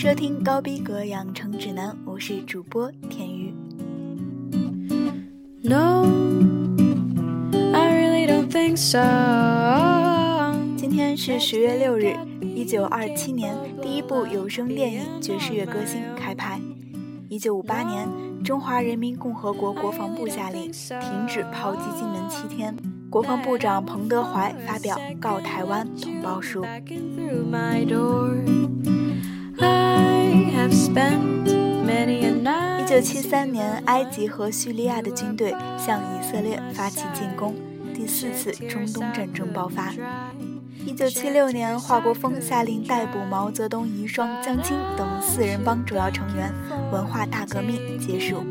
[0.00, 3.54] 收听高逼格养成指南，我是主播田鱼。
[5.60, 6.06] No,
[7.74, 8.98] I really don't think so.
[10.74, 16.58] 今天是十月六日，一九二七年，第一部有声电影《爵士乐歌星》开拍。
[17.28, 18.08] 一九五八年，
[18.42, 22.74] 中华人民共和国国防部下令停止炮击金门七天。
[23.10, 26.64] 国防部长彭德怀发表告台湾同胞书。
[32.78, 37.54] 一九七三年，埃及和叙利亚的军队向以色列发起进攻，
[37.94, 39.92] 第四次中东战争爆发。
[40.84, 46.52] 一九七六年，华国锋下令逮捕毛泽东遗孀江青等四人帮主要成员，
[46.90, 48.44] 文化大革命结束。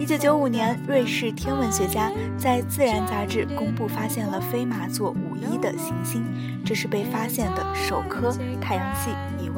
[0.00, 6.24] 一九九五年，瑞士天文学家在《自然》杂志公布发现了飞马座五一的行星，
[6.64, 9.37] 这是被发现的首颗太阳系以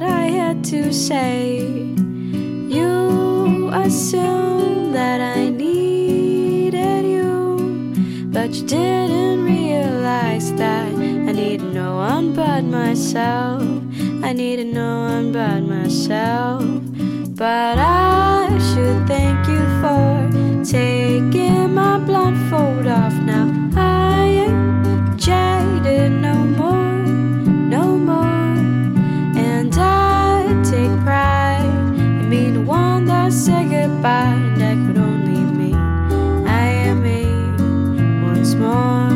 [0.00, 1.58] what I had to say.
[1.58, 7.92] You assumed that I needed you,
[8.32, 13.62] but you didn't realize that I needed no one but myself.
[14.22, 16.64] I needed no one but myself.
[17.36, 23.48] But I should thank you for taking my blindfold off now.
[23.76, 26.89] I ain't jaded no more.
[33.30, 35.76] say goodbye, that could only mean
[36.48, 37.26] I am me
[38.26, 39.10] once more.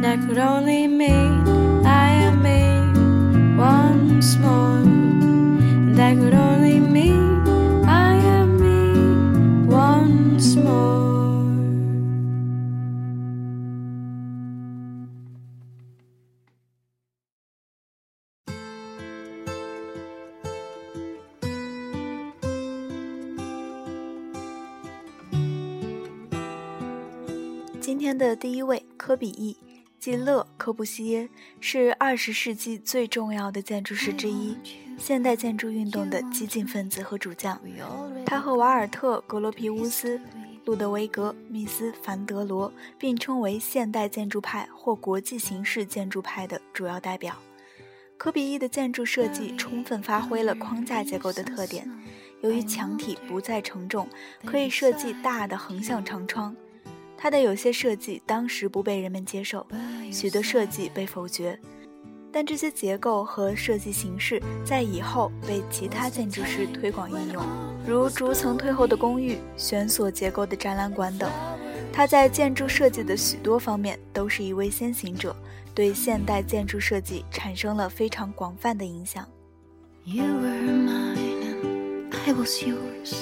[0.00, 1.46] That could only mean
[1.86, 4.78] I am me once more.
[4.78, 6.34] And that could
[27.86, 29.56] 今天的第一位，科比 E，
[30.00, 31.28] 即勒·科布西耶，
[31.60, 34.58] 是二十世纪最重要的建筑师之一，
[34.98, 37.56] 现代建筑运动的激进分子和主将。
[38.26, 40.20] 他和瓦尔特·格罗皮乌斯。
[40.64, 47.36] 路德维格·密斯·凡德罗并称为现代建筑派或国际形式建筑派的主要代表。
[48.16, 51.88] 科比一的建筑设计充分发挥了框架结构的特点。
[52.40, 54.08] 由于墙体不再承重，
[54.44, 56.52] 可以设计大的横向长窗。
[57.16, 59.66] 他的有些设计当时不被人们接受，
[60.12, 61.58] 许多设计被否决。
[62.30, 67.42] 但这些结构和设计形式在以后被其他建筑师推广应用，
[67.86, 71.30] 如逐层退后的公寓、悬索结构的展览馆等。
[71.92, 75.34] 他在建筑设计的许多方面都是一位先行者，
[75.74, 79.26] 对现代建筑设计产生了非常广泛的影响
[80.04, 81.16] you were mine
[82.26, 83.14] i was yours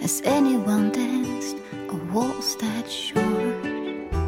[0.00, 1.54] as anyone dares。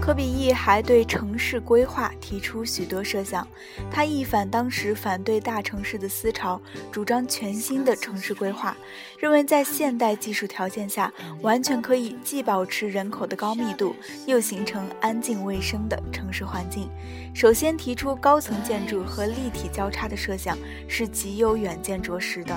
[0.00, 3.44] 科比意还对城市规划提出许多设想，
[3.90, 6.60] 他一反当时反对大城市的思潮，
[6.92, 8.76] 主张全新的城市规划，
[9.18, 11.12] 认为在现代技术条件下，
[11.42, 13.96] 完全可以既保持人口的高密度，
[14.26, 16.88] 又形成安静卫生的城市环境。
[17.34, 20.56] 首先提出高层建筑和立体交叉的设想，
[20.86, 22.56] 是极有远见卓识的。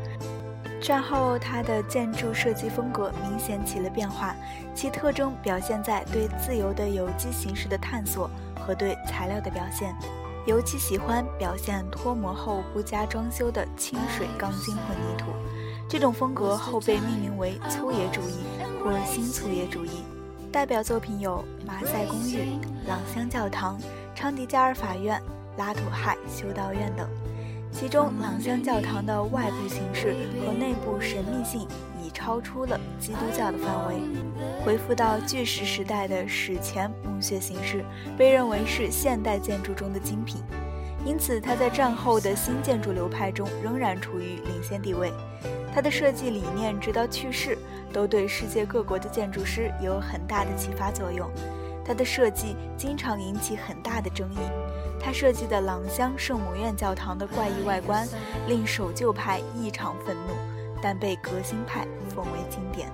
[0.81, 4.35] 战后，它的建筑设计风格明显起了变化，
[4.73, 8.29] 其特征表现在对自由的有机形式的探索
[8.59, 9.95] 和对材料的表现，
[10.45, 15.25] 尤其喜欢表现脱模后不加装修的清水钢筋混凝土。
[15.87, 18.43] 这种风格后被命名为粗野主义
[18.83, 20.03] 或新粗野主义。
[20.51, 22.57] 代表作品有马赛公寓、
[22.87, 23.79] 朗香教堂、
[24.15, 25.21] 昌迪加尔法院、
[25.57, 27.07] 拉土亥修道院等。
[27.71, 30.13] 其中朗香教堂的外部形式
[30.45, 31.67] 和内部神秘性
[32.03, 33.95] 已超出了基督教的范围，
[34.63, 37.83] 恢复到巨石时代的史前墓穴形式，
[38.17, 40.43] 被认为是现代建筑中的精品。
[41.03, 45.11] 因此，它在战后的新建筑流派中仍然处于领先地位。
[45.73, 47.57] 它的设计理念直到去世
[47.91, 51.27] 都对世界各国的建筑师有很大的启发作用。
[51.83, 54.37] 它的设计经常引起很大的争议。
[55.03, 58.07] 他设计的朗香圣母院教堂的怪异外观
[58.47, 60.35] 令守旧派异常愤怒，
[60.79, 62.87] 但被革新派奉为经典。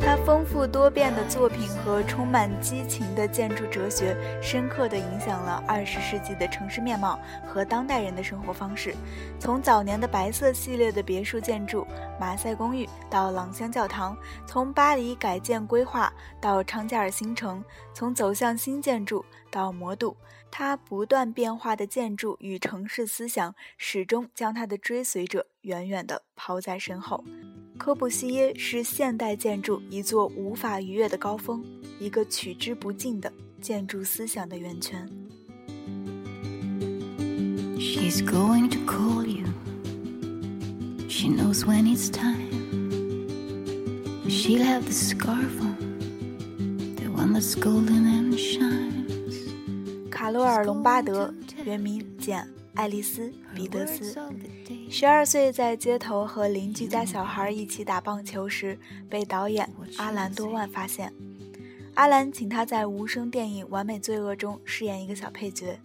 [0.00, 8.94] 他丰富多变的作品和充满激情的建筑哲学，深刻地影响了二十世纪的城市面貌和当代人的生活方式。
[9.38, 11.86] 从早年的白色系列的别墅建筑
[12.18, 14.16] 马赛公寓到朗香教堂，
[14.46, 20.16] 从巴黎改建规划到昌加尔新城，从走向新建筑到魔都，
[20.50, 27.24] 它不断变化的建筑与城市思想，始终将它的追随者远远地抛在身后。
[27.78, 31.64] 科布西耶是现代建筑一座无法逾越的高峰，
[31.98, 35.08] 一个取之不尽的建筑思想的源泉。
[37.78, 39.46] She's going to call you.
[41.08, 42.48] She knows when it's time.
[44.28, 45.76] She'll have the scarf on,
[46.96, 48.89] the one the golden and shine.
[50.30, 51.34] 卡罗尔·隆巴德，
[51.64, 52.40] 原名简·
[52.74, 54.16] 爱丽丝·彼得斯。
[54.88, 58.78] 十二岁在街头和邻居家小孩一起打棒球时，
[59.08, 61.12] 被导演阿兰多万发现。
[61.94, 65.76] 阿兰请他在无声电影《完美罪恶》中饰演一个小配角。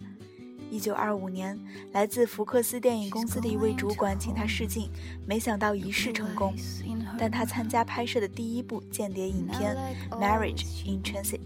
[0.70, 1.58] 一九二五年，
[1.90, 4.88] 来自福克斯电影公司的一位主管请他试镜，
[5.26, 6.54] 没想到一试成功。
[7.18, 9.76] 但他参加拍摄的第一部间谍影片
[10.16, 11.40] 《Marriage in Transit》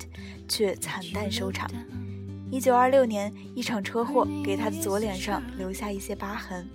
[0.46, 1.66] 却惨淡收场。
[2.50, 6.68] 一九二六年，一场车祸给他的左脸上留下一些疤痕。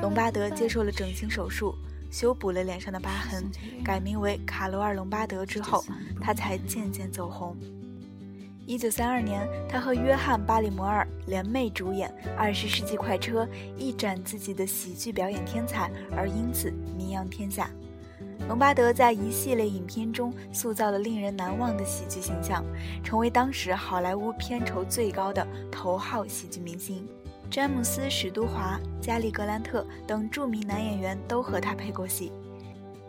[0.00, 1.74] 隆巴德接受了整形手术，
[2.10, 3.44] 修补了脸上的疤痕，
[3.84, 5.84] 改名为卡罗尔·隆巴德之后，
[6.18, 7.54] 他才渐渐走红。
[8.64, 13.44] 一九三二年，他和约翰·巴里摩尔联袂主演《二十世纪快车》，
[13.76, 17.68] 一展自己的喜剧表演天才，而因此名扬天下。
[18.48, 22.64] 隆巴德在一系列影片中塑造了令人难忘的喜剧形象，
[23.02, 27.06] 成为当时好莱坞片酬最高的头号喜剧明星。
[27.50, 32.32] 詹姆斯·史都华、加里·格兰特等著名男演员都和他配过戏。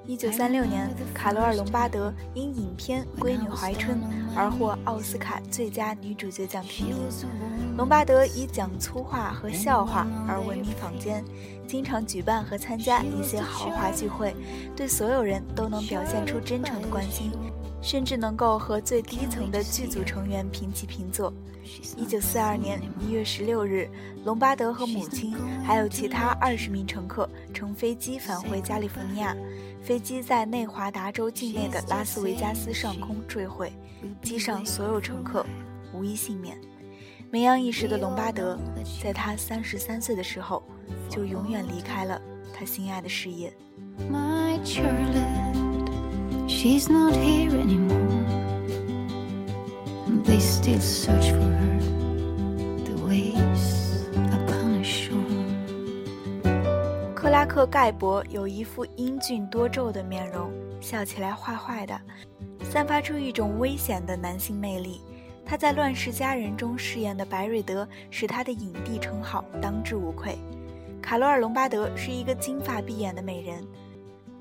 [0.05, 3.97] 一九三六年，卡罗尔·隆巴德因影片《闺女怀春》
[4.35, 6.97] 而获奥斯卡最佳女主角奖提名。
[7.77, 11.23] 隆巴德以讲粗话和笑话而闻名坊间，
[11.65, 14.35] 经常举办和参加一些豪华聚会，
[14.75, 17.31] 对所有人都能表现出真诚的关心，
[17.83, 21.31] 甚至能够和最低层的剧组成员平起平坐。
[21.97, 23.89] 一九四二年一月十六日，
[24.23, 25.35] 隆巴德和母亲
[25.65, 29.35] 还有其他二十名乘客乘飞机返回加利福尼亚。
[29.81, 33.73] 飞机在内华达州境内的拉斯维加斯上空坠毁，
[34.21, 35.45] 机上所有乘客
[35.93, 36.57] 无一幸免。
[37.29, 38.57] 名扬一时的隆巴德，
[39.03, 40.63] 在他三十三岁的时候，
[41.09, 42.21] 就永远离开了
[42.53, 43.53] 他心爱的事业。
[46.63, 48.23] She's not here anymore.
[50.23, 51.79] They still search for her.
[52.85, 55.19] The waves upon the shore.
[57.13, 61.99] 克拉克盖博有一副英俊多皱的面容，笑起来坏坏的，
[62.71, 65.01] 散发出一种危险的男性魅力。
[65.45, 70.37] 他在《乱世佳人》中饰演的白瑞德，使他的影帝称号当之无愧。
[71.01, 73.61] 卡罗尔·隆巴德是一个金发碧眼的美人。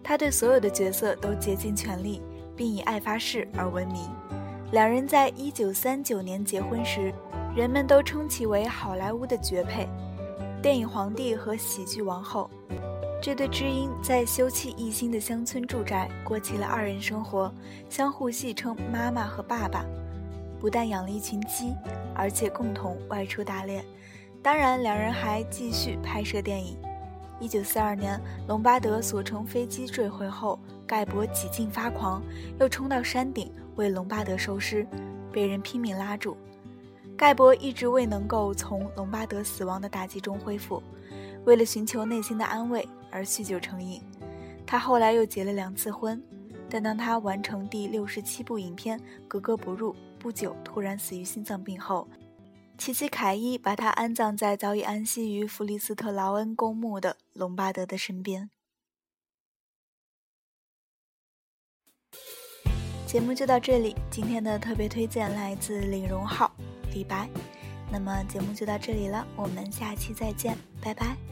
[0.02, 2.20] 他对所有的角色都竭尽全力，
[2.56, 4.08] 并以爱发誓而闻名。
[4.72, 7.12] 两人在一九三九年结婚时，
[7.54, 9.86] 人们都称其为好莱坞的绝配，
[10.62, 12.50] 电影皇帝和喜剧王后。
[13.20, 17.52] 这对知音在休憩一新的乡村住宅过起了二人生活，
[17.88, 19.84] 相互戏称妈妈和爸爸。
[20.58, 21.74] 不但养了一群鸡，
[22.14, 23.84] 而且共同外出打猎。
[24.42, 26.76] 当然，两人还继续拍摄电影。
[27.42, 30.56] 一九四二年，隆巴德所乘飞机坠毁后，
[30.86, 32.22] 盖博几近发狂，
[32.60, 34.86] 又冲到山顶为隆巴德收尸，
[35.32, 36.36] 被人拼命拉住。
[37.16, 40.80] 盖博一直未能够从隆巴德死亡的打击中恢复。
[41.44, 44.00] 为了寻求内心的安慰而酗酒成瘾，
[44.64, 46.22] 他后来又结了两次婚，
[46.70, 48.96] 但当他完成第六十七部影片
[49.26, 52.06] 《格格不入》不久，突然死于心脏病后，
[52.78, 58.50] 琪琪凯伊把他安葬在早已安息于弗里斯特劳恩公墓的隆巴德的身边。
[63.06, 66.50] 节目就到这里，今天的特别推荐来自李荣浩，
[66.94, 67.28] 《李白》。
[67.90, 71.31] 那么节目就到这里了，我们下期再见，拜拜。